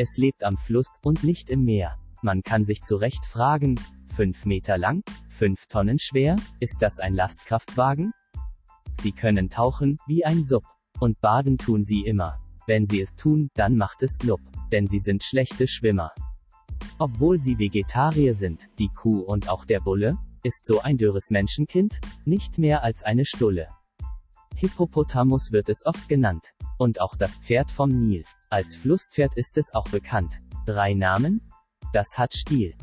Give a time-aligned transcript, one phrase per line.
[0.00, 1.98] Es lebt am Fluss und nicht im Meer.
[2.22, 3.74] Man kann sich zu Recht fragen,
[4.14, 8.12] 5 Meter lang, 5 Tonnen schwer, ist das ein Lastkraftwagen?
[8.92, 10.62] Sie können tauchen, wie ein Sub.
[11.00, 12.38] Und baden tun sie immer.
[12.68, 14.40] Wenn sie es tun, dann macht es blub.
[14.70, 16.12] Denn sie sind schlechte Schwimmer.
[17.00, 21.98] Obwohl sie Vegetarier sind, die Kuh und auch der Bulle, ist so ein dürres Menschenkind
[22.24, 23.66] nicht mehr als eine Stulle.
[24.60, 26.52] Hippopotamus wird es oft genannt.
[26.78, 28.24] Und auch das Pferd vom Nil.
[28.50, 30.38] Als Flusspferd ist es auch bekannt.
[30.66, 31.40] Drei Namen?
[31.92, 32.74] Das hat Stil.